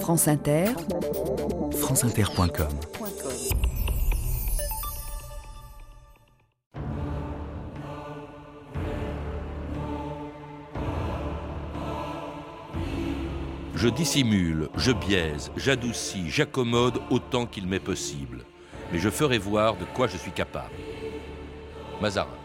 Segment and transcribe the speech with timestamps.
[0.00, 0.66] France Inter,
[1.72, 2.68] franceinter.com
[13.74, 18.44] Je dissimule, je biaise, j'adoucis, j'accommode autant qu'il m'est possible.
[18.92, 20.74] Mais je ferai voir de quoi je suis capable.
[22.00, 22.35] Mazarin.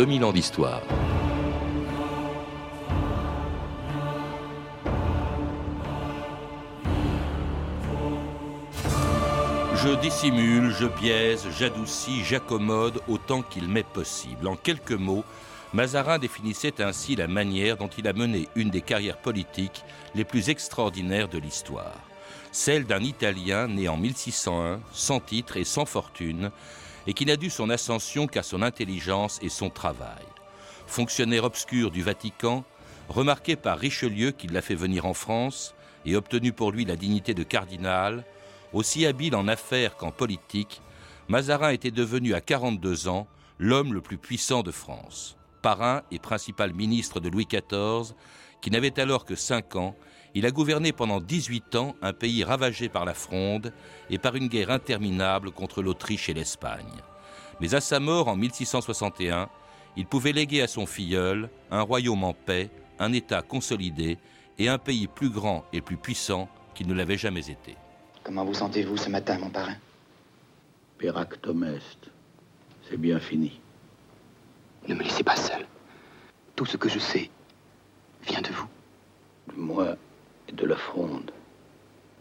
[0.00, 0.80] Deux mille ans d'histoire.
[9.74, 14.48] Je dissimule, je biaise, j'adoucis, j'accommode autant qu'il m'est possible.
[14.48, 15.22] En quelques mots,
[15.74, 20.48] Mazarin définissait ainsi la manière dont il a mené une des carrières politiques les plus
[20.48, 22.00] extraordinaires de l'histoire.
[22.52, 26.52] Celle d'un Italien né en 1601, sans titre et sans fortune,
[27.06, 30.24] et qui n'a dû son ascension qu'à son intelligence et son travail.
[30.86, 32.64] Fonctionnaire obscur du Vatican,
[33.08, 37.34] remarqué par Richelieu qui l'a fait venir en France et obtenu pour lui la dignité
[37.34, 38.24] de cardinal,
[38.72, 40.80] aussi habile en affaires qu'en politique,
[41.28, 43.26] Mazarin était devenu à 42 ans
[43.58, 45.36] l'homme le plus puissant de France.
[45.62, 48.14] Parrain et principal ministre de Louis XIV,
[48.60, 49.96] qui n'avait alors que 5 ans,
[50.34, 53.72] il a gouverné pendant 18 ans un pays ravagé par la fronde
[54.10, 57.02] et par une guerre interminable contre l'Autriche et l'Espagne.
[57.60, 59.48] Mais à sa mort en 1661,
[59.96, 64.18] il pouvait léguer à son filleul un royaume en paix, un État consolidé
[64.58, 67.76] et un pays plus grand et plus puissant qu'il ne l'avait jamais été.
[68.22, 69.76] Comment vous sentez-vous ce matin, mon parrain?
[70.98, 72.10] Péractomeste.
[72.88, 73.60] C'est bien fini.
[74.86, 75.66] Ne me laissez pas seul.
[76.54, 77.30] Tout ce que je sais
[78.26, 78.68] vient de vous.
[79.48, 79.96] De moi
[80.52, 81.30] de la fronde.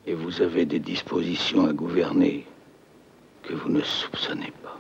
[0.06, 2.46] Et vous avez des dispositions à gouverner
[3.44, 4.80] que vous ne soupçonnez pas.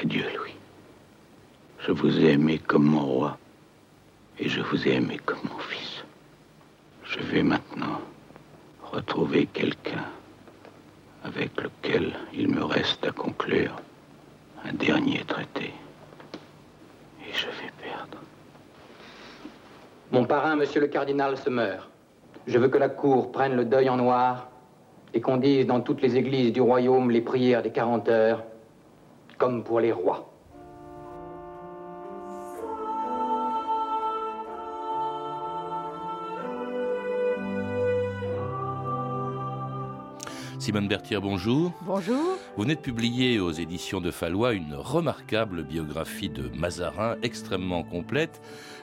[0.00, 0.54] Adieu, Louis.
[1.80, 3.38] Je vous ai aimé comme mon roi.
[4.38, 6.04] Et je vous ai aimé comme mon fils.
[7.04, 8.00] Je vais maintenant
[8.82, 10.04] retrouver quelqu'un
[11.24, 13.76] avec lequel il me reste à conclure
[14.64, 15.72] un dernier traité.
[17.20, 18.18] Et je vais perdre.
[20.10, 21.91] Mon parrain, monsieur le cardinal, se meurt.
[22.46, 24.50] Je veux que la cour prenne le deuil en noir
[25.14, 28.44] et qu'on dise dans toutes les églises du royaume les prières des 40 heures,
[29.38, 30.28] comme pour les rois.
[40.58, 41.72] Simone Berthier, bonjour.
[41.82, 42.38] Bonjour.
[42.56, 48.40] Vous venez de publier aux éditions de Fallois une remarquable biographie de Mazarin, extrêmement complète.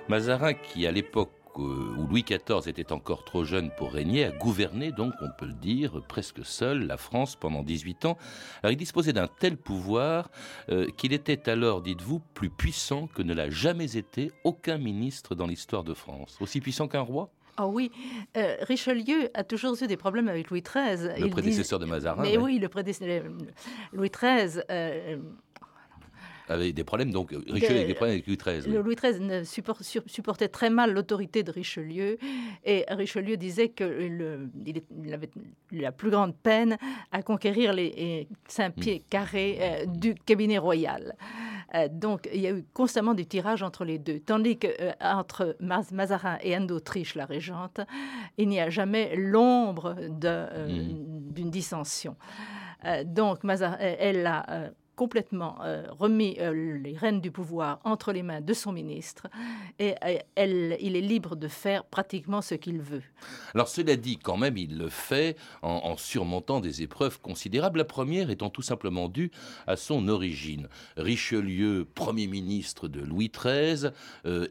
[0.10, 4.92] Mazarin qui, à l'époque où Louis XIV était encore trop jeune pour régner, a gouverné,
[4.92, 8.18] donc on peut le dire, presque seul la France pendant 18 ans.
[8.64, 10.30] Alors il disposait d'un tel pouvoir
[10.70, 15.48] euh, qu'il était alors, dites-vous, plus puissant que ne l'a jamais été aucun ministre dans
[15.48, 16.38] l'histoire de France.
[16.40, 17.30] Aussi puissant qu'un roi?
[17.62, 17.92] Ah oui,
[18.38, 21.10] euh, Richelieu a toujours eu des problèmes avec Louis XIII.
[21.20, 22.22] Le prédécesseur de Mazarin.
[22.22, 23.26] Mais oui, le prédécesseur.
[23.92, 24.62] Louis XIII.
[24.72, 25.18] Euh,
[26.50, 28.74] avait des problèmes, donc Richelieu avait des problèmes avec Louis XIII.
[28.78, 32.18] Louis XIII ne supportait très mal l'autorité de Richelieu
[32.66, 35.30] et Richelieu disait qu'il avait
[35.72, 36.78] la plus grande peine
[37.12, 39.10] à conquérir les cinq pieds hmm.
[39.10, 41.16] carrés euh, du cabinet royal.
[41.76, 44.92] Euh, donc il y a eu constamment des tirages entre les deux, tandis que euh,
[45.02, 47.82] entre Mazarin et Anne d'Autriche, la régente,
[48.38, 51.34] il n'y a jamais l'ombre hmm.
[51.34, 52.16] d'une dissension.
[53.06, 58.42] donc Mazarin, elle a complètement euh, remis euh, les rênes du pouvoir entre les mains
[58.42, 59.28] de son ministre
[59.80, 63.04] et euh, elle, il est libre de faire pratiquement ce qu'il veut.
[63.56, 67.78] Alors cela dit, quand même, il le fait en, surmontant des épreuves considérables.
[67.78, 69.32] La première étant tout simplement due
[69.68, 70.68] à son origine.
[70.98, 73.92] Richelieu, Premier ministre de Louis XIII,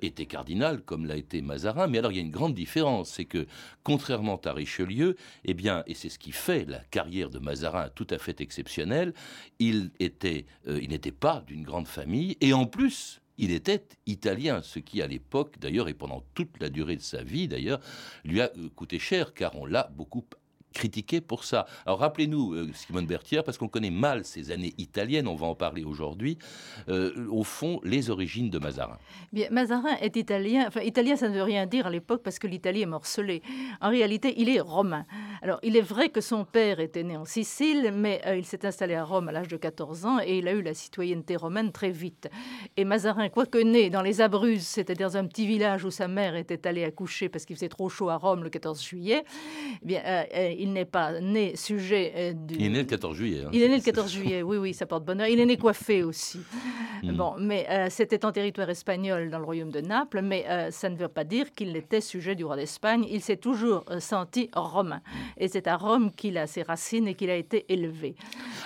[0.01, 1.89] était cardinal comme l'a été Mazarin.
[1.89, 3.47] Mais alors il y a une grande différence, c'est que
[3.83, 8.07] contrairement à Richelieu, eh bien, et c'est ce qui fait la carrière de Mazarin tout
[8.09, 9.13] à fait exceptionnelle,
[9.59, 14.63] il était euh, il n'était pas d'une grande famille, et en plus, il était italien,
[14.63, 17.81] ce qui à l'époque, d'ailleurs, et pendant toute la durée de sa vie, d'ailleurs,
[18.25, 20.25] lui a euh, coûté cher, car on l'a beaucoup
[20.73, 21.67] critiqué pour ça.
[21.87, 25.55] Alors rappelez-nous, euh, Simone Berthier, parce qu'on connaît mal ces années italiennes, on va en
[25.55, 26.39] parler aujourd'hui,
[26.89, 28.99] euh, au fond, les origines de Mazarin.
[29.33, 32.47] Bien, Mazarin est italien, enfin italien ça ne veut rien dire à l'époque parce que
[32.47, 33.43] l'Italie est morcelée.
[33.81, 35.05] En réalité, il est romain.
[35.43, 38.67] Alors il est vrai que son père était né en Sicile, mais euh, il s'est
[38.67, 41.73] installé à Rome à l'âge de 14 ans et il a eu la citoyenneté romaine
[41.73, 42.29] très vite.
[42.77, 46.67] Et Mazarin, quoique né dans les Abruzzes, c'est-à-dire un petit village où sa mère était
[46.67, 49.25] allée accoucher parce qu'il faisait trop chaud à Rome le 14 juillet,
[49.83, 50.03] eh bien,
[50.59, 52.55] il n'est pas né sujet euh, du...
[52.57, 53.45] Il est né le 14 juillet.
[53.45, 53.51] Hein.
[53.53, 55.29] il est né le 14 juillet, oui, oui, ça porte bonheur.
[55.29, 56.41] Il est né coiffé aussi.
[57.03, 57.13] Hmm.
[57.13, 60.89] Bon, mais euh, c'était en territoire espagnol dans le royaume de Naples, mais euh, ça
[60.89, 63.07] ne veut pas dire qu'il était sujet du roi d'Espagne.
[63.09, 65.01] Il s'est toujours senti romain.
[65.07, 65.41] Hmm.
[65.43, 68.17] Et c'est à Rome qu'il a ses racines et qu'il a été élevé.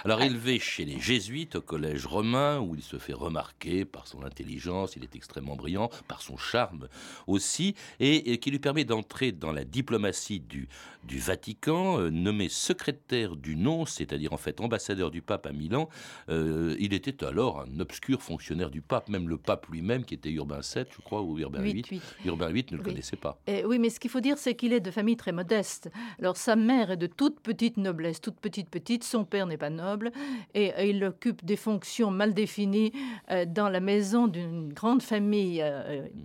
[0.04, 4.24] Alors, élevé chez les jésuites au collège romain, où il se fait remarquer par son
[4.24, 6.88] intelligence, il est extrêmement brillant, par son charme
[7.26, 10.68] aussi, et, et qui lui permet d'entrer dans la diplomatie du,
[11.04, 15.88] du Vatican, euh, nommé secrétaire du nom, c'est-à-dire en fait ambassadeur du pape à Milan.
[16.29, 20.31] Euh, il était alors un obscur fonctionnaire du pape, même le pape lui-même, qui était
[20.31, 21.84] Urbain VII, je crois, ou Urbain VIII.
[22.25, 23.38] Urbain VIII ne le connaissait pas.
[23.46, 25.90] Et oui, mais ce qu'il faut dire, c'est qu'il est de famille très modeste.
[26.19, 29.05] Alors sa mère est de toute petite noblesse, toute petite petite.
[29.05, 30.12] Son père n'est pas noble
[30.55, 32.93] et, il occupe des fonctions mal définies
[33.31, 35.64] euh, dans la maison d'une grande famille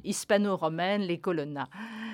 [0.03, 1.69] hispano-romaine, les Colonna.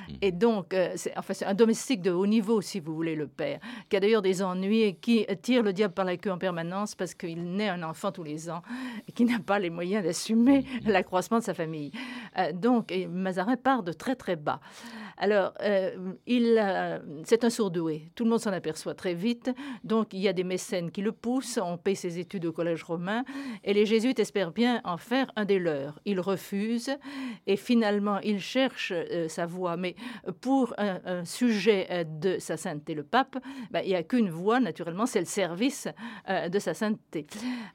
[0.09, 0.13] Mm.
[0.21, 3.59] Et donc, c'est enfin, un domestique de haut niveau si vous voulez, le père,
[3.89, 6.95] qui a d'ailleurs des ennuis et qui tire le diable par la queue en permanence
[6.95, 8.61] parce qu'il naît un enfant tous les ans
[9.07, 11.91] et qui n'a pas les moyens d'assumer l'accroissement de sa famille.
[12.37, 14.59] Euh, donc, Mazarin part de très très bas.
[15.23, 15.91] Alors, euh,
[16.27, 16.61] il,
[17.23, 18.11] c'est un sourdoué.
[18.13, 19.51] Tout le monde s'en aperçoit très vite.
[19.85, 21.57] Donc, il y a des mécènes qui le poussent.
[21.63, 23.23] On paye ses études au collège romain.
[23.63, 25.97] Et les jésuites espèrent bien en faire un des leurs.
[26.03, 26.91] Il refuse.
[27.47, 29.77] Et finalement, il cherche euh, sa voie.
[29.77, 29.95] Mais
[30.41, 33.37] pour un, sujet euh, de sa sainteté, le pape,
[33.71, 35.87] ben, il n'y a qu'une voie, naturellement, c'est le service
[36.27, 37.27] de sa sainteté.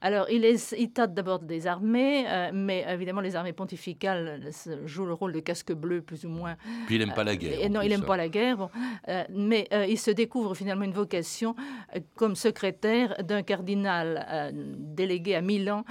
[0.02, 4.50] Alors, il, est, il tâte d'abord des armées, mais évidemment, les armées pontificales
[4.84, 6.56] jouent le rôle de casque bleu, plus ou moins.
[6.86, 7.70] Puis il n'aime pas la guerre.
[7.70, 8.56] non, il n'aime pas la guerre.
[8.56, 8.70] Bon.
[9.08, 11.54] Euh, mais euh, il se découvre finalement une vocation
[11.94, 15.84] euh, comme secrétaire d'un cardinal délégué à Milan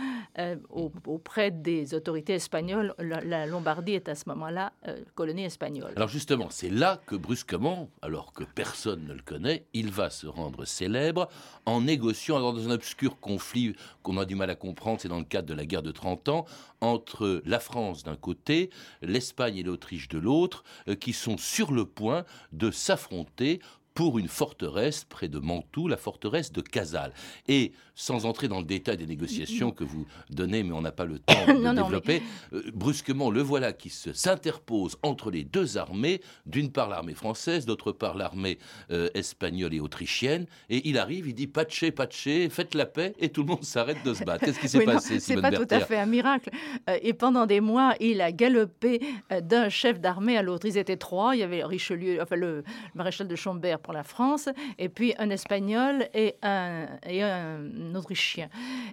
[0.70, 2.94] auprès des autorités espagnoles.
[3.00, 4.74] La, Lombardie est à ce moment-là
[5.16, 5.94] colonie espagnole.
[5.96, 10.28] Alors justement, c'est là que brusquement, alors que personne ne le connaît, il va se
[10.28, 11.28] rendre célèbre
[11.66, 15.26] en négociant dans un obscur conflit qu'on a du mal à comprendre, c'est dans le
[15.26, 16.46] cadre de la guerre de 30 ans,
[16.82, 18.70] entre la France d'un côté,
[19.02, 20.64] l'Espagne et l'Autriche de l'autre,
[21.00, 23.60] qui sont sur le point de s'affronter
[23.98, 27.14] pour une forteresse près de Mantoue, la forteresse de Casal.
[27.48, 31.06] Et sans entrer dans le détail des négociations que vous donnez, mais on n'a pas
[31.06, 32.22] le temps de développer,
[32.54, 37.92] euh, brusquement, le voilà qui s'interpose entre les deux armées, d'une part l'armée française, d'autre
[37.92, 38.60] part l'armée
[38.92, 43.30] euh, espagnole et autrichienne, et il arrive, il dit patché, patché, faites la paix, et
[43.30, 44.46] tout le monde s'arrête de se battre.
[44.46, 46.52] Qu'est-ce qui s'est passé, C'est pas tout à fait un miracle.
[46.88, 49.02] Euh, et pendant des mois, il a galopé
[49.42, 50.68] d'un chef d'armée à l'autre.
[50.68, 51.36] Ils étaient trois.
[51.36, 52.64] Il y avait Richelieu, enfin le,
[52.94, 58.50] maréchal de Chambert la France, et puis un Espagnol et un, et un Autrichien.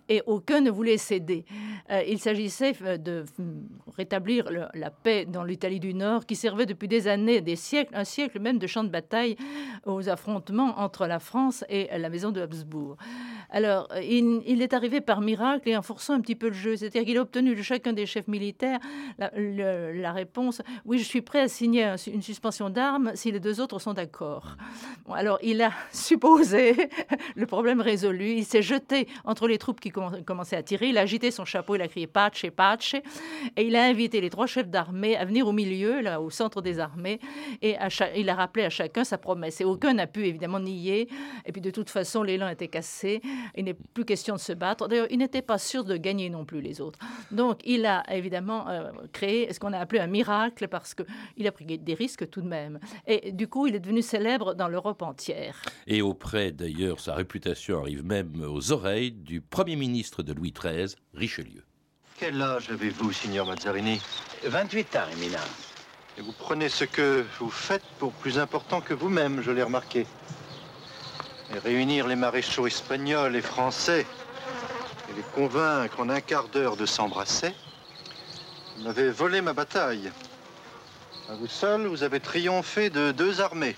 [0.08, 1.44] Et aucun ne voulait céder.
[1.91, 3.25] Euh, il s'agissait euh, de
[3.96, 8.05] rétablir la paix dans l'Italie du Nord, qui servait depuis des années, des siècles, un
[8.05, 9.37] siècle même de champ de bataille
[9.85, 12.96] aux affrontements entre la France et la maison de Habsbourg.
[13.50, 17.05] Alors, il, est arrivé par miracle et en forçant un petit peu le jeu, c'est-à-dire
[17.05, 18.79] qu'il a obtenu de chacun des chefs militaires
[19.19, 23.79] la, réponse oui, je suis prêt à signer une suspension d'armes si les deux autres
[23.79, 24.56] sont d'accord.
[25.12, 26.88] alors, il a supposé
[27.37, 31.02] le problème résolu, il s'est jeté entre les troupes qui commençaient à tirer, il a
[31.02, 32.94] agité son chapeau, il a crié Pace, Pace,
[33.56, 36.63] et il a invité les trois chefs d'armée à venir au milieu, là, au centre
[36.63, 37.20] des armées,
[37.63, 37.77] et
[38.17, 39.60] il a rappelé à chacun sa promesse.
[39.60, 41.08] Et aucun n'a pu évidemment nier.
[41.46, 43.20] Et puis de toute façon, l'élan était cassé.
[43.56, 44.88] Il n'est plus question de se battre.
[44.88, 46.98] D'ailleurs, il n'était pas sûr de gagner non plus les autres.
[47.31, 51.53] Donc, il a évidemment euh, créé ce qu'on a appelé un miracle parce qu'il a
[51.53, 52.79] pris des risques tout de même.
[53.06, 55.60] Et du coup, il est devenu célèbre dans l'Europe entière.
[55.86, 60.94] Et auprès, d'ailleurs, sa réputation arrive même aux oreilles du Premier ministre de Louis XIII,
[61.14, 61.64] Richelieu.
[62.19, 64.00] Quel âge avez-vous, signor Mazzarini?
[64.44, 65.72] 28 ans, Éminence.
[66.17, 70.06] Et vous prenez ce que vous faites pour plus important que vous-même, je l'ai remarqué
[71.58, 74.06] réunir les maréchaux espagnols et français
[75.11, 77.55] et les convaincre en un quart d'heure de s'embrasser,
[78.77, 80.11] vous m'avez volé ma bataille.
[81.31, 83.77] À vous seul, vous avez triomphé de deux armées.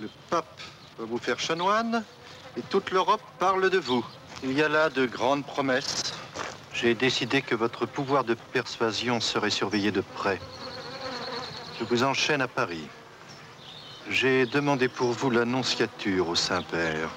[0.00, 0.60] Le pape
[0.98, 2.04] va vous faire chanoine
[2.56, 4.04] et toute l'Europe parle de vous.
[4.42, 6.14] Il y a là de grandes promesses.
[6.72, 10.40] J'ai décidé que votre pouvoir de persuasion serait surveillé de près.
[11.78, 12.88] Je vous enchaîne à Paris.
[14.10, 17.10] J'ai demandé pour vous l'annonciature au Saint-Père.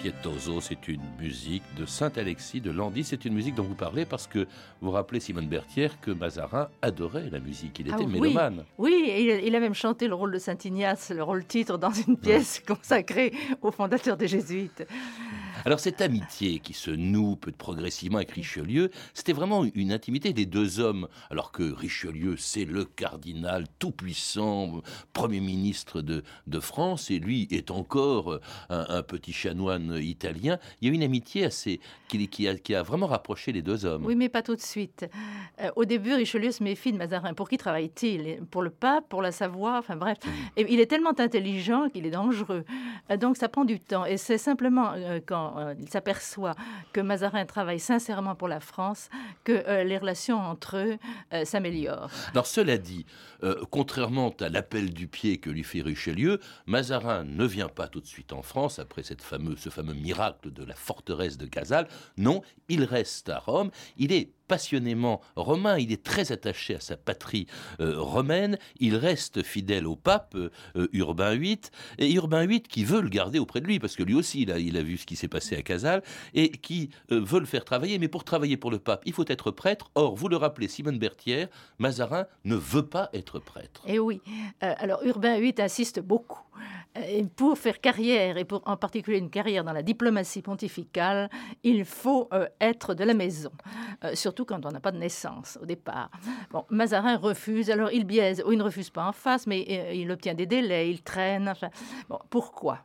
[0.00, 3.02] Pietoso, c'est une musique de Saint-Alexis de Landy.
[3.02, 4.46] C'est une musique dont vous parlez parce que
[4.80, 7.78] vous rappelez, Simone Berthier, que Mazarin adorait la musique.
[7.80, 8.06] Il était Ah oui.
[8.20, 8.64] mélomane.
[8.78, 11.78] Oui, et il, il a même chanté le rôle de Saint Ignace, le rôle titre,
[11.78, 13.32] dans une pièce consacrée
[13.62, 14.86] au fondateur des Jésuites.
[15.66, 20.46] Alors cette amitié qui se noue peu progressivement avec Richelieu, c'était vraiment une intimité des
[20.46, 21.08] deux hommes.
[21.28, 24.80] Alors que Richelieu, c'est le cardinal tout-puissant,
[25.12, 28.38] Premier ministre de, de France, et lui est encore
[28.70, 30.60] un, un petit chanoine italien.
[30.80, 33.84] Il y a une amitié assez qui, qui a, qui a vraiment rapproché les deux
[33.84, 34.06] hommes.
[34.06, 35.04] Oui, mais pas tout de suite.
[35.60, 37.34] Euh, au début, Richelieu se méfie de Mazarin.
[37.34, 38.44] Pour qui travaille-t-il?
[38.52, 40.18] Pour le pape, pour la Savoie, enfin bref.
[40.56, 42.64] Et il est tellement intelligent qu'il est dangereux.
[43.10, 44.04] Euh, donc ça prend du temps.
[44.04, 46.54] Et c'est simplement euh, quand euh, il s'aperçoit
[46.92, 49.08] que Mazarin travaille sincèrement pour la France
[49.44, 50.98] que euh, les relations entre eux
[51.32, 52.10] euh, s'améliorent.
[52.44, 53.04] Cela dit,
[53.70, 58.06] contrairement à l'appel du pied que lui fait Richelieu, Mazarin ne vient pas tout de
[58.06, 61.86] suite en France après cette ce fameux miracle de la forteresse de Casal.
[62.16, 63.70] Non, il reste à Rome.
[63.98, 67.46] Il est passionnément romain, il est très attaché à sa patrie
[67.80, 71.60] euh, romaine, il reste fidèle au pape euh, euh, Urbain VIII,
[71.98, 74.52] et Urbain VIII qui veut le garder auprès de lui, parce que lui aussi il
[74.52, 76.02] a, il a vu ce qui s'est passé à Casal,
[76.34, 79.24] et qui euh, veut le faire travailler, mais pour travailler pour le pape, il faut
[79.28, 79.90] être prêtre.
[79.94, 81.46] Or, vous le rappelez, Simone Berthier,
[81.78, 83.82] Mazarin ne veut pas être prêtre.
[83.86, 84.20] Et oui.
[84.62, 86.42] Euh, alors Urbain VIII insiste beaucoup.
[87.36, 91.28] Pour faire carrière, et pour en particulier une carrière dans la diplomatie pontificale,
[91.62, 93.50] il faut être de la maison,
[94.36, 96.10] surtout quand on n'a pas de naissance au départ.
[96.50, 99.94] Bon, Mazarin refuse, alors il biaise, ou il ne refuse pas en face, mais euh,
[99.94, 101.54] il obtient des délais, il traîne.
[102.10, 102.80] Bon, pourquoi?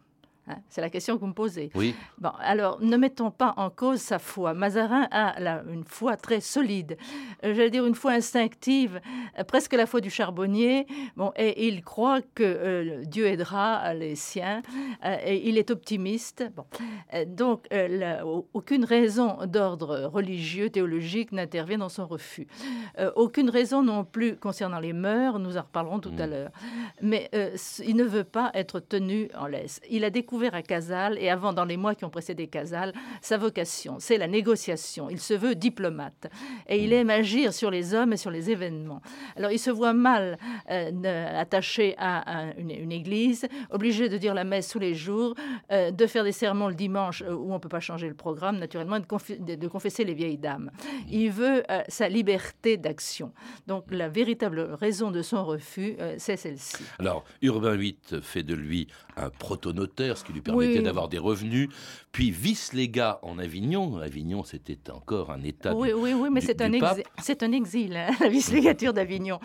[0.70, 1.70] C'est la question que vous me posez.
[1.76, 4.54] Oui, Bon, alors ne mettons pas en cause sa foi.
[4.54, 6.98] Mazarin a la- une foi très solide,
[7.44, 9.02] Euh, j'allais dire une foi instinctive,
[9.40, 10.86] euh, presque la foi du charbonnier.
[11.16, 14.62] Bon, et il croit que euh, Dieu aidera les siens,
[15.26, 16.44] et il est optimiste.
[16.56, 16.66] Bon,
[17.28, 17.68] donc
[18.54, 22.48] aucune raison d'ordre religieux, théologique n'intervient dans son refus.
[23.16, 26.30] Aucune raison non plus concernant les mœurs, nous en reparlerons tout à Mm.
[26.30, 26.52] l'heure.
[27.02, 27.30] Mais
[27.86, 29.80] il ne veut pas être tenu en laisse.
[29.90, 33.38] Il a découvert à Casal, et avant dans les mois qui ont précédé Casal, sa
[33.38, 35.10] vocation, c'est la négociation.
[35.10, 36.28] Il se veut diplomate,
[36.68, 39.02] et il aime agir sur les hommes et sur les événements.
[39.36, 40.38] Alors il se voit mal
[40.70, 45.36] euh, attaché à, à une, une église, obligé de dire la messe tous les jours,
[45.72, 48.14] euh, de faire des sermons le dimanche euh, où on ne peut pas changer le
[48.14, 50.72] programme, naturellement, et de, confesser les vieilles dames.
[51.10, 53.32] Il veut euh, sa liberté d'action.
[53.68, 56.84] Donc la véritable raison de son refus, c'est celle-ci.
[57.00, 60.84] Alors, Urbain VIII fait de lui un protonotaire, ce qui lui permettait Oui.
[60.84, 61.70] d'avoir des revenus,
[62.12, 63.98] puis vice-légat en Avignon.
[63.98, 65.76] Avignon, c'était encore un état.
[65.76, 69.40] Oui, du- oui, oui, mais c'est un, exil, c'est un exil, hein, la vice-légature d'Avignon.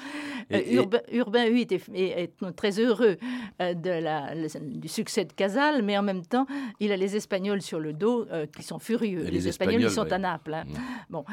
[0.52, 3.16] Euh, Urbain, Urbain VIII est, est- est très heureux
[3.60, 6.46] euh, de la, le- du succès de Casal, mais en même temps,
[6.80, 9.22] il a les Espagnols sur le dos euh, qui sont furieux.
[9.24, 10.12] Les, les Espagnols, ils sont ouais.
[10.12, 10.54] à Naples.
[10.54, 10.64] hein.
[10.66, 10.74] Mm.
[11.10, 11.24] Bon,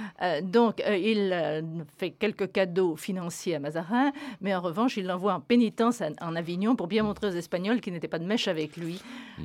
[0.43, 1.63] donc, il
[1.97, 6.35] fait quelques cadeaux financiers à Mazarin, mais en revanche, il l'envoie en pénitence à- en
[6.35, 9.01] Avignon pour bien montrer aux Espagnols qu'il n'était pas de mèche avec lui.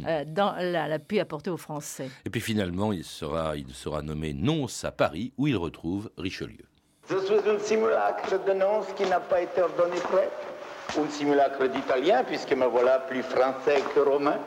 [0.07, 2.09] Euh, dans la- l'appui apporté aux Français.
[2.25, 6.65] Et puis finalement, il sera, il sera nommé nonce à Paris, où il retrouve Richelieu.
[7.11, 10.33] Je suis un simulacre de nonce qui n'a pas été ordonné prêtre.
[10.99, 14.39] Un simulacre d'italien, puisque me voilà plus français que romain.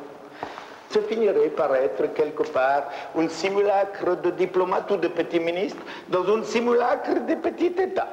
[0.94, 2.84] Je finirai par être quelque part
[3.16, 8.08] un simulacre de diplomate ou de petit ministre dans un simulacre de petit État.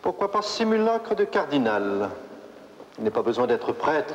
[0.00, 2.10] Pourquoi pas simulacre de cardinal?
[2.98, 4.14] Il n'est pas besoin d'être prêtre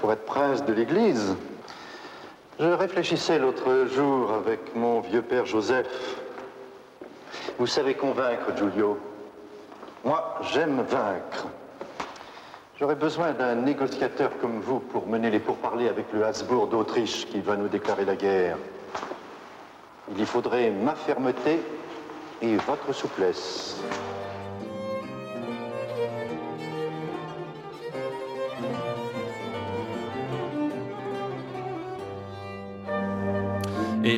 [0.00, 1.36] pour être prince de l'Église.
[2.58, 5.86] Je réfléchissais l'autre jour avec mon vieux père Joseph.
[7.58, 8.98] Vous savez convaincre, Giulio.
[10.04, 11.48] Moi, j'aime vaincre.
[12.78, 17.40] J'aurais besoin d'un négociateur comme vous pour mener les pourparlers avec le Habsbourg d'Autriche qui
[17.40, 18.58] va nous déclarer la guerre.
[20.10, 21.60] Il y faudrait ma fermeté
[22.42, 23.80] et votre souplesse.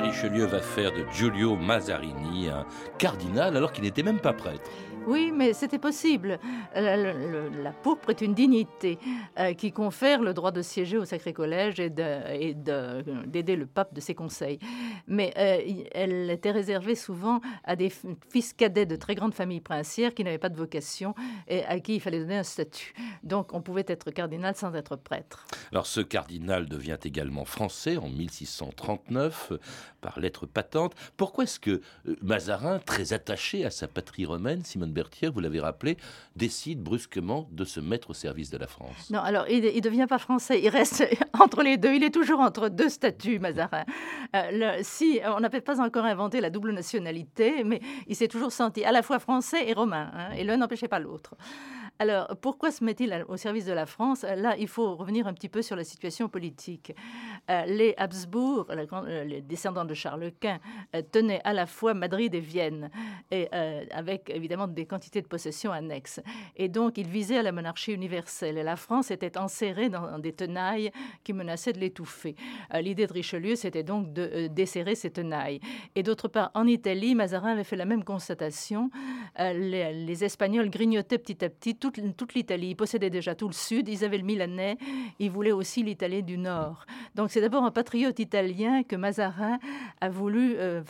[0.00, 2.67] Richelieu va faire de Giulio Mazarini un
[2.99, 4.71] cardinal alors qu'il n'était même pas prêtre.
[5.09, 6.38] Oui, mais c'était possible.
[6.75, 8.99] La, pourpre est une dignité
[9.38, 14.03] euh, qui confère le droit de siéger au Sacré Collège et d'aider le pape de
[14.03, 14.59] ses conseils.
[15.07, 17.91] Mais euh, elle était réservée souvent à des
[18.31, 21.15] fils cadets de très grandes familles princières qui n'avaient pas de vocation
[21.47, 22.93] et à qui il fallait donner un statut.
[23.23, 25.47] Donc on pouvait être cardinal sans être prêtre.
[25.73, 29.55] Alors ce cardinal devient également français en 1639
[30.03, 30.95] par lettre patente.
[31.17, 34.93] Pourquoi est-ce que euh, Mazarin, très attaché à sa patrie romaine, Simone
[35.33, 35.97] Vous l'avez rappelé,
[36.37, 40.07] décide brusquement de se mettre au service de la France Non, alors il ne devient
[40.09, 41.05] pas français, il reste
[41.38, 43.85] entre les deux, il est toujours entre deux statuts, Mazarin.
[44.35, 48.85] Euh, si on n'avait pas encore inventé la double nationalité, mais il s'est toujours senti
[48.85, 51.35] à la fois français et romain, hein, et l'un n'empêchait pas l'autre.
[52.00, 54.23] Alors, pourquoi se met-il au service de la France?
[54.23, 56.93] Là, il faut revenir un petit peu sur la situation politique.
[57.50, 60.59] Euh, les Habsbourg, euh, les descendants de Charles Quint,
[60.95, 62.90] euh, tenaient à la fois Madrid et Vienne,
[63.31, 63.49] et,
[63.90, 66.21] avec évidemment des quantités de possessions annexes.
[66.57, 68.59] Et donc, ils visaient à la monarchie universelle.
[68.59, 70.90] Et la France était enserrée dans des tenailles
[71.25, 72.35] qui menaçaient de l'étouffer.
[72.81, 75.61] L'idée de Richelieu, c'était donc de desserrer ces tenailles.
[75.95, 78.90] Et d'autre part, en Italie, Mazarin avait fait la même constatation.
[79.38, 81.99] Les, Espagnols grignotaient petit à petit toute,
[82.35, 82.71] l'Italie.
[82.71, 84.76] Ils possédaient déjà tout le sud, ils avaient le Milanais,
[85.19, 86.85] ils voulaient aussi l'Italie du nord.
[87.14, 89.61] Donc c'est d'abord un patriote italien que Mazarin
[90.00, 90.83] a voulu euh,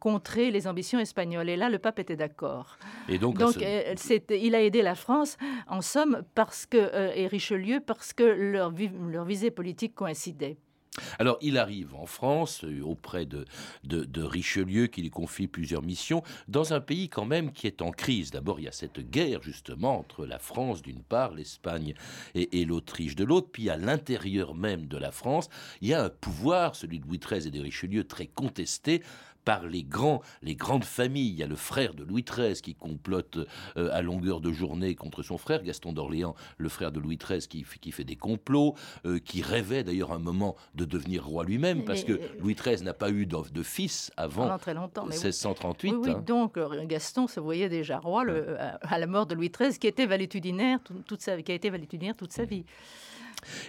[0.00, 1.48] contrer les ambitions espagnoles.
[1.48, 2.76] Et là, le pape était d'accord.
[3.08, 3.94] Et donc, donc euh,
[4.28, 8.70] il a aidé la France, en somme, parce que, euh, et Richelieu, parce que leur,
[9.08, 10.58] leur visée politique coïncidait.
[11.18, 13.46] Alors il arrive en France euh, auprès de,
[13.84, 17.90] de, Richelieu qui lui confie plusieurs missions dans un pays quand même qui est en
[17.90, 18.30] crise.
[18.30, 21.94] D'abord il y a cette guerre justement entre la France d'une part, l'Espagne
[22.34, 25.48] et, et l'Autriche de l'autre, puis à l'intérieur même de la France
[25.80, 29.02] il y a un pouvoir, celui de Louis XIII et de Richelieu, très contesté
[29.44, 31.30] par les grands, les grandes familles.
[31.30, 33.38] Il y a le frère de Louis XIII qui complote
[33.76, 37.40] euh, à longueur de journée contre son frère, Gaston d'Orléans, le frère de Louis XIII
[37.40, 38.74] qui, qui fait des complots,
[39.06, 42.94] euh, qui rêvait d'ailleurs un moment de devenir roi lui-même, parce que Louis XIII n'a
[42.94, 45.92] pas eu de, fils avant très longtemps, 1638.
[45.92, 46.22] Oui, hein.
[46.26, 49.86] donc euh, Gaston se voyait déjà roi le, à la mort de Louis XIII, qui
[49.86, 52.64] était valétudinaire, toute sa, qui a été valétudinaire toute sa vie.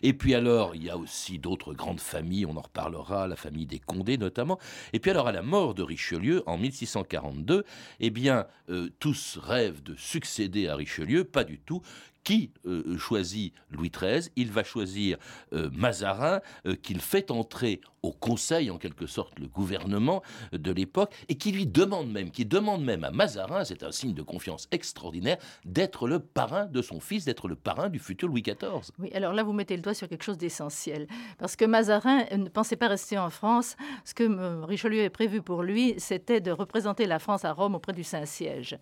[0.03, 3.65] Et puis alors, il y a aussi d'autres grandes familles, on en reparlera, la famille
[3.65, 4.60] des Condés notamment.
[4.94, 7.64] Et puis alors, à la mort de Richelieu en 1642,
[8.00, 11.81] eh bien, euh, tous rêvent de succéder à Richelieu, pas du tout
[12.24, 15.18] qui euh, choisit Louis XIII Il va choisir
[15.53, 16.42] euh, Mazarin,
[16.81, 21.65] qu'il fait entrer au Conseil, en quelque sorte, le gouvernement de l'époque, et qui lui
[21.65, 26.20] demande même, qui demande même à Mazarin, c'est un signe de confiance extraordinaire, d'être le
[26.20, 28.91] parrain de son fils, d'être le parrain du futur Louis XIV.
[29.00, 32.50] Oui, alors là, vous mettez le doigt sur quelque chose d'essentiel, parce que Mazarin ne
[32.50, 33.75] pensait pas rester en France.
[34.03, 37.94] Ce que Richelieu avait prévu pour lui, c'était de représenter la France à Rome auprès
[37.94, 38.77] du Saint-Siège.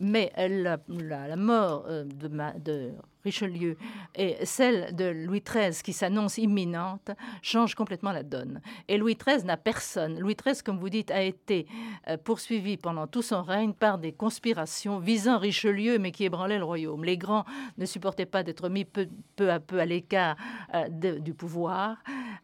[0.00, 2.92] Mais la, la, mort de, de
[3.24, 3.76] Richelieu
[4.14, 7.10] et celle de Louis XIII qui s'annonce imminente
[7.42, 8.60] change complètement la donne.
[8.88, 10.18] Et Louis XIII n'a personne.
[10.20, 11.66] Louis XIII, comme vous dites, a été
[12.08, 16.64] euh, poursuivi pendant tout son règne par des conspirations visant Richelieu mais qui ébranlaient le
[16.64, 17.04] royaume.
[17.04, 17.44] Les grands
[17.78, 19.08] ne supportaient pas d'être mis peu,
[19.50, 20.36] à peu à l'écart
[20.74, 21.96] euh, du pouvoir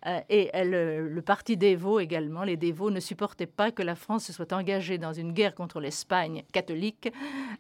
[0.07, 2.43] euh, et le, le parti dévot également.
[2.43, 5.81] Les dévots ne supportaient pas que la France se soit engagée dans une guerre contre
[5.81, 7.13] l'Espagne catholique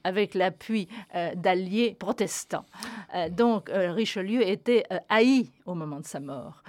[0.05, 0.89] avec l'appui
[1.35, 2.65] d'alliés protestants.
[3.15, 6.63] Euh, donc euh, Richelieu était euh, haï au moment de sa mort.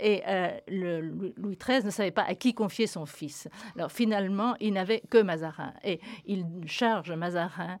[0.00, 0.22] et
[0.68, 3.48] Louis XIII ne savait pas à qui confier son fils.
[3.76, 5.72] Alors finalement, il n'avait que Mazarin.
[5.84, 7.78] Et il charge Mazarin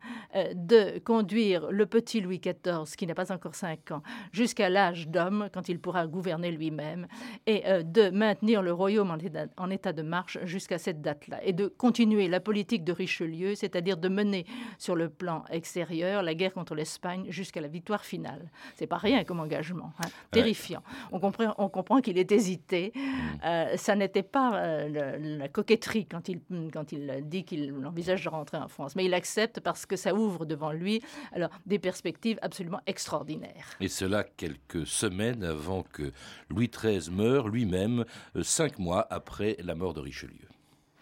[0.54, 4.02] de conduire le petit Louis XIV, qui n'a pas encore 5 ans,
[4.32, 7.06] jusqu'à l'âge d'homme, quand il pourra gouverner lui-même,
[7.46, 11.52] et de maintenir le royaume en état, en état de marche jusqu'à cette date-là, et
[11.52, 14.46] de continuer la politique de Richelieu, c'est-à-dire de mener
[14.78, 18.50] sur le plan extérieur la guerre contre l'Espagne jusqu'à la victoire finale.
[18.76, 20.08] C'est pas rien comme engagement, hein.
[20.30, 20.82] terrifiant.
[21.12, 22.92] On comprend, on comprend qu'il est hésité.
[22.94, 23.00] Mm.
[23.44, 26.40] Euh, ça n'était pas euh, la coquetterie quand il,
[26.72, 30.14] quand il dit qu'il envisage de rentrer en France, mais il accepte parce que ça
[30.14, 33.76] ouvre devant lui alors des perspectives absolument extraordinaires.
[33.80, 36.12] Et cela quelques semaines avant que
[36.48, 38.04] Louis XIII meure lui-même,
[38.36, 40.48] euh, cinq mois après la mort de Richelieu.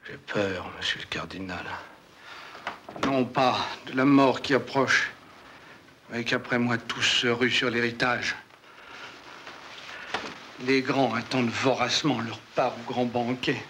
[0.06, 1.64] J'ai peur, monsieur le cardinal.
[3.04, 5.12] Non pas de la mort qui approche,
[6.12, 8.36] mais qu'après moi tous se ruent sur l'héritage.
[10.66, 13.60] Les grands attendent voracement leur part au grand banquet.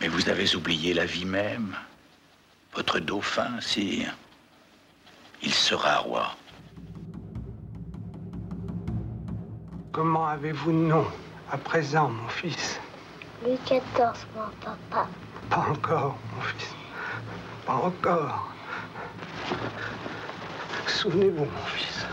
[0.00, 1.76] Mais vous avez oublié la vie même.
[2.74, 4.14] Votre dauphin, sire.
[5.42, 6.36] Il sera roi.
[9.92, 11.06] Comment avez-vous nom
[11.50, 12.80] à présent, mon fils?
[13.42, 13.80] Louis XIV,
[14.34, 15.08] mon papa.
[15.48, 16.74] Pas encore, mon fils.
[17.64, 18.52] Pas encore.
[20.86, 22.06] Souvenez-vous, mon fils,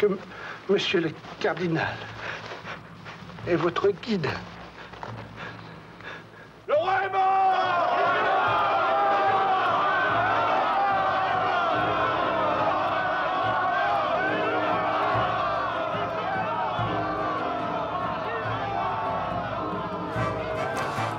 [0.00, 0.06] que
[0.68, 1.96] monsieur le cardinal
[3.46, 4.28] est votre guide.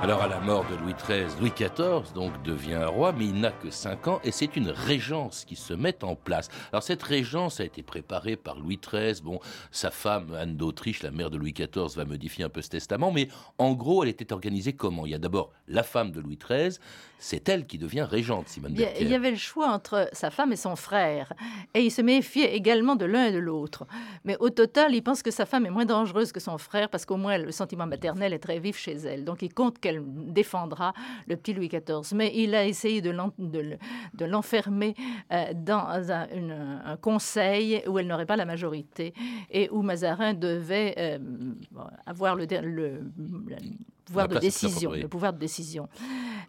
[0.06, 3.50] Alors à la mort de Louis XIII, Louis XIV donc devient roi, mais il n'a
[3.50, 6.48] que 5 ans et c'est une régence qui se met en place.
[6.72, 9.20] Alors cette régence a été préparée par Louis XIII.
[9.24, 9.40] Bon,
[9.72, 13.10] sa femme Anne d'Autriche, la mère de Louis XIV, va modifier un peu ce testament,
[13.10, 13.26] mais
[13.58, 15.06] en gros, elle était organisée comment?
[15.06, 16.78] Il y a d'abord la femme de Louis XIII,
[17.18, 19.06] c'est elle qui devient régente, Simone Il y, a- Berthier.
[19.06, 21.32] il y avait le choix entre sa femme et son frère,
[21.74, 23.86] et il se méfiait également de l'un et de l'autre.
[24.24, 27.04] Mais au total, il pense que sa femme est moins dangereuse que son frère, parce
[27.06, 29.24] qu'au moins le sentiment maternel est très vif chez elle.
[29.24, 30.92] Donc il compte qu'elle défendra
[31.26, 32.14] le petit Louis XIV.
[32.14, 33.78] Mais il a essayé de l'en- de le-
[34.14, 34.94] de l'enfermer
[35.32, 39.14] euh, dans un, une- un conseil où elle n'aurait pas la majorité,
[39.50, 41.18] et où Mazarin devait euh,
[42.06, 43.56] avoir le, le- le
[44.04, 44.90] pouvoir de décision.
[45.02, 45.88] Le pouvoir de décision.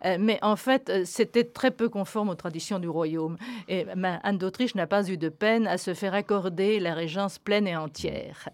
[0.05, 3.35] Euh, mais en fait, euh, c'était très peu conforme aux traditions du royaume.
[3.67, 7.39] Et ma- Anne d'Autriche n'a pas eu de peine à se faire accorder la régence
[7.39, 8.49] pleine et entière.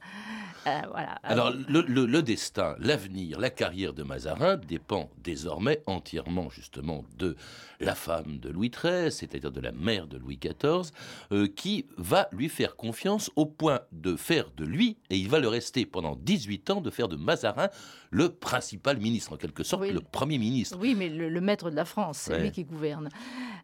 [0.68, 1.20] Euh, voilà.
[1.24, 7.36] Alors, le, le- le destin, l'avenir, la carrière de Mazarin dépend désormais entièrement, justement, de
[7.80, 10.92] la femme de Louis XIII, c'est-à-dire de la mère de Louis XIV,
[11.32, 15.40] euh, qui va lui faire confiance au point de faire de lui, et il va
[15.40, 17.70] le rester pendant 18 ans, de faire de Mazarin
[18.12, 19.92] le principal ministre, en quelque sorte, Oui.
[19.92, 20.78] le premier ministre.
[20.80, 22.42] Oui, mais le, le maître de la France, c'est Ouais.
[22.44, 23.10] lui qui gouverne.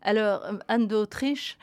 [0.01, 1.57] Alors, Anne d'Autriche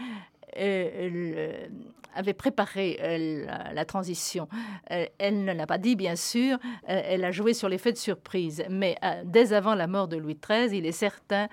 [0.59, 1.67] euh,
[2.15, 4.49] avait préparé euh, la, la transition.
[4.91, 6.57] Euh, elle ne l'a pas dit, bien sûr.
[6.89, 8.65] Euh, elle a joué sur l'effet de surprise.
[8.71, 11.49] Mais dès avant la mort de Louis XIII, il est certain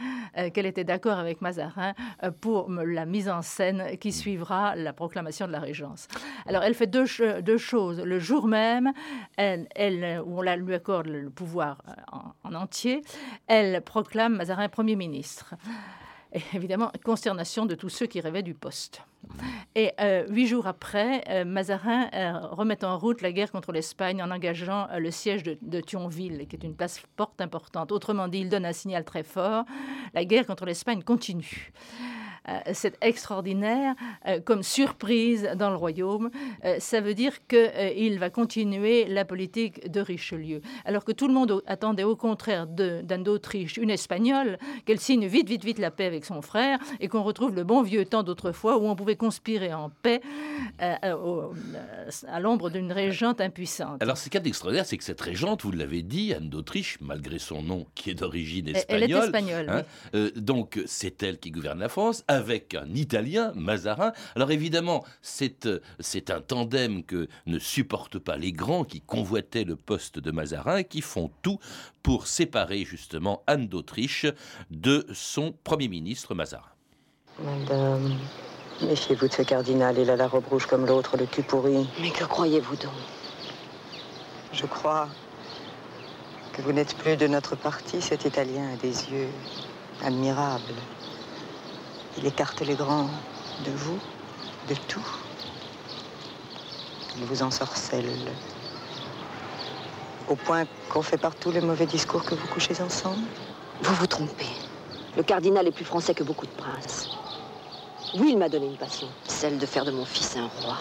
[0.53, 1.93] qu'elle était d'accord avec Mazarin
[2.39, 6.07] pour la mise en scène qui suivra la proclamation de la Régence.
[6.47, 7.99] Alors, elle fait deux, ch- deux choses.
[7.99, 8.93] Le jour même,
[9.35, 13.01] elle, elle, où on la- lui accorde le pouvoir en, en entier,
[13.47, 15.55] elle proclame Mazarin Premier ministre.
[16.33, 19.01] Et évidemment, consternation de tous ceux qui rêvaient du poste.
[19.75, 24.21] Et euh, huit jours après, euh, Mazarin euh, remet en route la guerre contre l'Espagne
[24.21, 27.91] en engageant le siège de, de Thionville, qui est une place forte importante.
[27.91, 29.63] Autrement dit, il donne un signal très fort.
[30.13, 31.71] La guerre contre l'Espagne continue.
[32.49, 33.95] Euh, c'est extraordinaire
[34.27, 36.29] euh, comme surprise dans le royaume.
[36.65, 40.61] Euh, ça veut dire qu'il va continuer la politique de Richelieu.
[40.85, 45.47] Alors que tout le monde attendait au contraire d'Anne d'Autriche, une Espagnole, qu'elle signe vite,
[45.47, 48.77] vite, vite la paix avec son frère et qu'on retrouve le bon vieux temps d'autrefois
[48.77, 50.21] où on pouvait conspirer en paix
[50.81, 51.15] euh, euh,
[51.75, 54.01] euh, à l'ombre d'une régente impuissante.
[54.01, 56.97] Alors, ce qu'il y a d'extraordinaire, c'est que cette régente, vous l'avez dit, Anne d'Autriche,
[57.01, 59.69] malgré son nom qui est d'origine espagnole, elle est espagnole,
[60.13, 64.11] hein, donc c'est elle qui gouverne la France, avec un Italien, Mazarin.
[64.35, 69.63] Alors évidemment, c'est euh, c'est un tandem que ne supportent pas les grands qui convoitaient
[69.63, 71.59] le poste de Mazarin et qui font tout
[72.01, 74.25] pour séparer justement Anne d'Autriche
[74.71, 76.69] de son Premier ministre Mazarin.
[77.39, 78.13] Madame,
[78.81, 79.97] méfiez-vous de ce cardinal.
[79.97, 81.87] Il a la robe rouge comme l'autre, le cul pourri.
[82.01, 82.91] Mais que croyez-vous donc?
[84.51, 85.07] Je crois
[86.53, 88.01] que vous n'êtes plus de notre parti.
[88.01, 89.29] Cet Italien a des yeux
[90.03, 90.75] admirables.
[92.17, 93.09] Il écarte les grands
[93.65, 93.99] de vous,
[94.69, 95.05] de tout.
[97.17, 98.09] Il vous ensorcelle.
[100.27, 103.23] Au point qu'on fait partout les mauvais discours que vous couchez ensemble.
[103.81, 104.47] Vous vous trompez.
[105.17, 107.07] Le cardinal est plus français que beaucoup de princes.
[108.15, 110.77] Oui, il m'a donné une passion, celle de faire de mon fils un roi.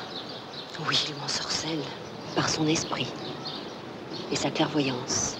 [0.89, 1.83] Oui, il m'ensorcelle
[2.35, 3.09] par son esprit
[4.31, 5.37] et sa clairvoyance.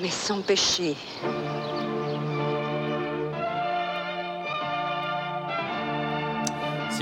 [0.00, 0.96] Mais sans péché.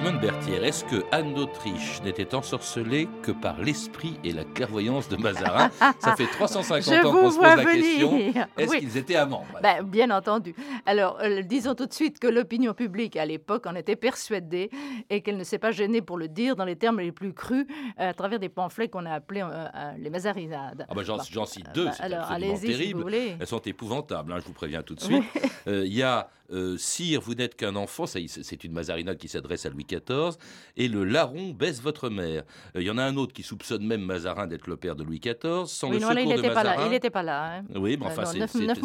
[0.00, 5.16] Simone Berthier, est-ce que Anne d'Autriche n'était ensorcelée que par l'esprit et la clairvoyance de
[5.18, 7.82] Mazarin Ça fait 350 Je ans qu'on se pose la venir.
[7.82, 8.18] question.
[8.56, 8.78] Est-ce Oui.
[8.78, 10.54] qu'ils étaient amants Ben, bien entendu.
[10.86, 14.70] Alors, euh, disons tout de suite que l'opinion publique à l'époque en était persuadée
[15.10, 17.66] et qu'elle ne s'est pas gênée pour le dire dans les termes les plus crus
[18.00, 19.66] euh, à travers des pamphlets qu'on a appelés euh,
[19.98, 20.86] les mazarinades.
[20.88, 21.44] Ah bah j'en, Bon.
[21.44, 22.96] cite deux, bah, c'est absolument si terrible.
[23.00, 23.36] vous voulez.
[23.38, 25.24] Elles sont épouvantables, hein, je vous préviens tout de suite.
[25.66, 26.30] Il y a
[26.78, 30.36] Sire, vous n'êtes qu'un enfant, c'est une mazarinade qui s'adresse à Louis XIV,
[30.76, 32.44] et le larron baisse votre mère.
[32.76, 35.04] Euh, il y en a un autre qui soupçonne même Mazarin d'être le père de
[35.04, 35.66] Louis XIV.
[35.66, 37.56] Sans le secours il de Mazarin, il n'était pas là.
[37.56, 37.64] Hein.
[37.74, 38.80] Oui, mais enfin, c'est il n'était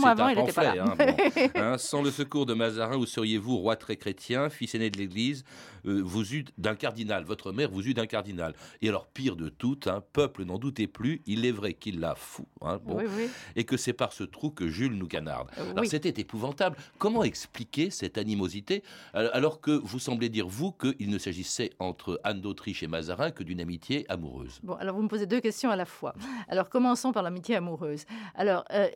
[0.51, 0.85] pas là.
[0.99, 1.15] Hein,
[1.55, 5.43] hein, sans le secours de Mazarin, où seriez-vous roi très chrétien, fils aîné de l'Église?
[5.85, 8.53] Euh, vous eûtes d'un cardinal, votre mère vous eut d'un cardinal.
[8.81, 12.15] Et alors, pire de tout, un peuple n'en doutait plus, il est vrai qu'il l'a
[12.15, 12.97] fou, hein, bon,
[13.55, 15.49] et que c'est par ce trou que Jules nous canarde.
[15.57, 16.77] Euh, alors, c'était épouvantable.
[16.97, 22.41] Comment expliquer cette animosité, alors que vous semblez dire, vous, qu'il ne s'agissait entre Anne
[22.41, 25.75] d'Autriche et Mazarin que d'une amitié amoureuse Bon, alors vous me posez deux questions à
[25.75, 26.13] la fois.
[26.47, 28.05] Alors, commençons par l'amitié amoureuse.
[28.35, 28.87] Alors, euh,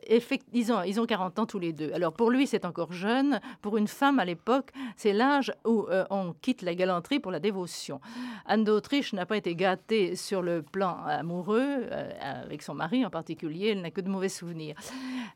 [0.52, 1.92] ils, ont, ils ont 40 ans tous les deux.
[1.92, 3.40] Alors, pour lui, c'est encore jeune.
[3.62, 8.00] Pour une femme, à l'époque, c'est l'âge où on quitte la galanterie pour la dévotion.
[8.46, 13.10] Anne d'Autriche n'a pas été gâtée sur le plan amoureux, euh, avec son mari en
[13.10, 14.76] particulier, elle n'a que de mauvais souvenirs.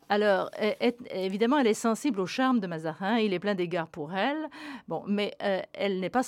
[0.08, 0.50] Alors,
[1.10, 4.48] évidemment, elle est sensible au charme de Mazarin, il est plein d'égards pour elle,
[4.88, 6.22] bon, mais euh, elle n'est pas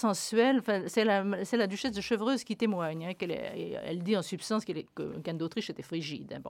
[0.86, 5.70] c'est la, duchesse de Chevreuse qui témoigne, hein, qu'elle elle dit en substance qu'Anne d'Autriche
[5.70, 6.32] était frigide.
[6.32, 6.42] Hein.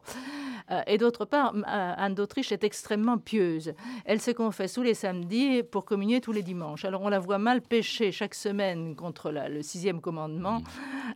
[0.70, 3.74] Euh, et d'autre part, Anne d'Autriche est extrêmement pieuse.
[4.04, 6.84] Elle se confesse tous les samedis pour communier tous les dimanches.
[6.84, 10.60] Alors on la voit mal pécher chaque semaine contre le sixième commandement.
[10.60, 10.64] Mm.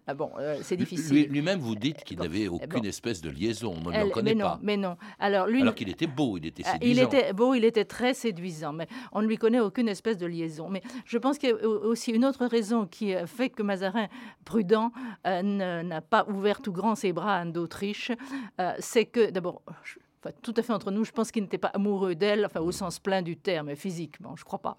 [0.06, 1.28] Ah bon, euh, c'est difficile.
[1.28, 3.74] Lui-même, vous dites qu'il n'avait aucune espèce de liaison.
[3.84, 4.58] On ne le connaît mais non, pas.
[4.62, 4.96] Mais non.
[5.18, 6.90] Alors, lui, Alors qu'il était beau, il était séduisant.
[6.90, 10.26] Il était beau, il était très séduisant, mais on ne lui connaît aucune espèce de
[10.26, 10.68] liaison.
[10.68, 14.08] Mais je pense qu'il y a aussi une autre raison qui fait que Mazarin,
[14.44, 14.92] prudent,
[15.26, 18.12] euh, n'a pas ouvert tout grand ses bras à Anne d'Autriche.
[18.78, 19.62] c'est que d'abord,
[20.42, 22.98] tout à fait entre nous, je pense qu'il n'était pas amoureux d'elle, enfin au sens
[22.98, 24.76] plein du terme, physiquement, je crois pas.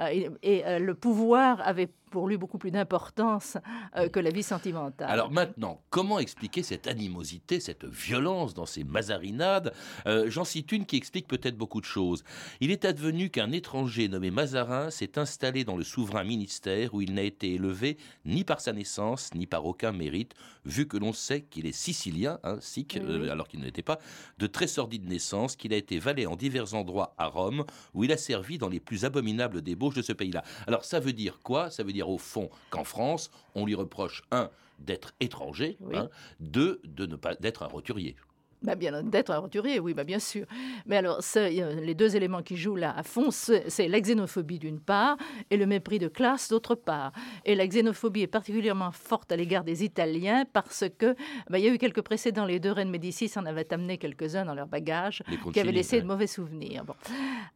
[0.00, 3.58] Euh, et, euh, le pouvoir avait pour lui beaucoup plus d'importance
[3.96, 5.08] euh, que la vie sentimentale.
[5.10, 9.72] Alors maintenant, comment expliquer cette animosité, cette violence dans ces mazarinades?
[10.06, 12.24] Euh, J'en cite une qui explique peut-être beaucoup de choses.
[12.60, 17.14] Il est advenu qu'un étranger nommé Mazarin s'est installé dans le souverain ministère où il
[17.14, 21.42] n'a été élevé ni par sa naissance ni par aucun mérite, vu que l'on sait
[21.42, 23.98] qu'il est sicilien, hein, sic, euh, alors qu'il ne l'était pas,
[24.38, 28.12] de très sordide naissance, qu'il a été valet en divers endroits à Rome, où il
[28.12, 30.42] a servi dans les plus abominables débauches de ce pays-là.
[30.66, 31.70] Alors ça veut dire quoi?
[31.70, 36.08] Ça veut dire au fond qu'en France, on lui reproche, un, d'être étranger, hein,
[36.40, 38.16] deux, de ne pas d'être un roturier.
[38.62, 40.46] Bah bien d'être un roturier, oui, bah bien sûr.
[40.86, 45.16] Mais alors, les deux éléments qui jouent là à fond, c'est la xénophobie d'une part
[45.50, 47.12] et le mépris de classe d'autre part.
[47.44, 51.14] Et la xénophobie est particulièrement forte à l'égard des Italiens parce que
[51.48, 52.44] bah, il y a eu quelques précédents.
[52.44, 56.06] Les deux reines Médicis en avaient amené quelques-uns dans leur bagage qui avaient laissé de
[56.06, 56.84] mauvais souvenirs.
[56.84, 56.94] Bon.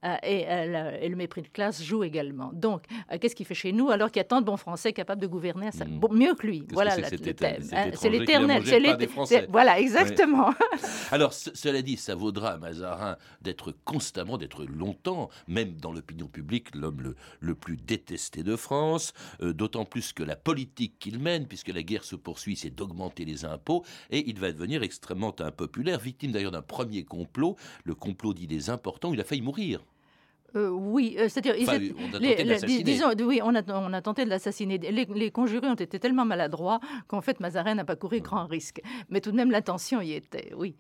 [0.05, 2.51] Euh, et, euh, et, le mépris de classe joue également.
[2.53, 4.93] Donc, euh, qu'est-ce qu'il fait chez nous alors qu'il y a tant de bons Français
[4.93, 6.15] capables de gouverner hmm.
[6.15, 7.03] mieux que lui Voilà le
[7.35, 7.63] thème.
[7.95, 8.63] C'est l'éternel.
[8.65, 10.51] C'est Voilà, exactement.
[11.11, 16.75] Alors, cela dit, ça vaudra à Mazarin d'être constamment, d'être longtemps, même dans l'opinion publique,
[16.75, 21.69] l'homme le, plus détesté de France, euh, d'autant plus que la politique qu'il mène, puisque
[21.69, 26.33] la guerre se poursuit, c'est d'augmenter les impôts, et il va devenir extrêmement impopulaire, victime
[26.33, 29.81] d'ailleurs d'un premier complot, le complot d'idées importants, où il a failli mourir.
[30.55, 31.79] Euh, oui, euh, c'est-à-dire, on a
[32.19, 34.79] tenté de disons, oui, on a, on a tenté de l'assassiner.
[34.79, 38.83] Les, les, conjurés ont été tellement maladroits qu'en fait, Mazarin n'a pas couru grand risque.
[39.09, 40.77] Mais tout de même, l'intention y était, oui.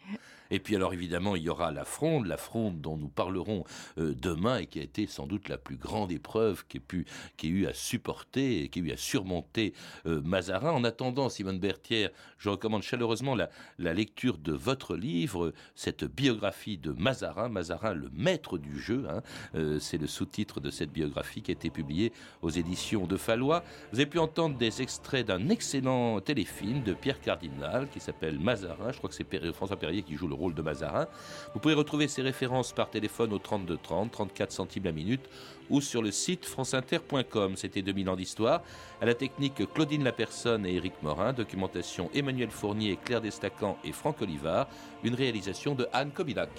[0.53, 3.65] Et puis alors évidemment, il y aura la fronde, la fronde dont nous parlerons
[3.99, 7.67] euh, demain et qui a été sans doute la plus grande épreuve qui ait eu
[7.67, 9.73] à supporter et qui ait eu à surmonter
[10.05, 10.73] euh, Mazarin.
[10.73, 16.93] En attendant, Simone Berthier, je recommande chaleureusement la, lecture de votre livre, cette biographie de
[16.93, 19.07] Mazarin, Mazarin le maître du jeu.
[19.09, 19.23] Hein.
[19.55, 22.13] Euh, c'est le sous-titre de cette biographie qui a été publiée
[22.43, 23.65] aux éditions de Fallois.
[23.93, 28.93] Vous avez pu entendre des extraits d'un excellent téléfilm de Pierre Cardinal qui s'appelle Mazarin.
[28.93, 31.07] Je crois que c'est François Perrier qui joue le rôle de Mazarin.
[31.55, 35.29] Vous pouvez retrouver ces références par téléphone au 32 30, 34 centimes la minute
[35.71, 37.57] ou sur le site franceinter.com.
[37.57, 38.63] C'était 2000 ans d'histoire.
[39.01, 41.33] À la technique, Claudine Lapersonne et Éric Morin.
[41.33, 44.69] Documentation, Emmanuel Fournier, Claire Destacan et Franck Olivard.
[45.05, 46.51] Une réalisation de Anne Kobilac.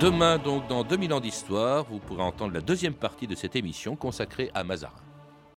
[0.00, 3.94] Demain, donc, dans 2000 ans d'histoire, vous pourrez entendre la deuxième partie de cette émission
[3.94, 5.11] consacrée à Mazarin.